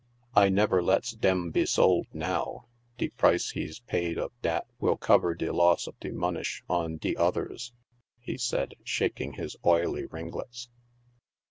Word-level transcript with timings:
"I 0.45 0.49
never 0.49 0.81
lets 0.81 1.11
dem 1.11 1.51
be 1.51 1.63
sold 1.67 2.07
now; 2.11 2.65
de 2.97 3.09
price 3.09 3.51
he'3 3.53 3.85
paid 3.85 4.17
of 4.17 4.31
dat 4.41 4.65
will 4.79 4.97
cover 4.97 5.35
de 5.35 5.53
loss 5.53 5.85
of 5.85 5.95
de 5.99 6.09
monish 6.11 6.63
on 6.67 6.97
de 6.97 7.15
others," 7.15 7.71
he 8.17 8.35
said, 8.39 8.73
shaking 8.83 9.33
his 9.33 9.55
oily 9.63 10.07
ringlets. 10.07 10.69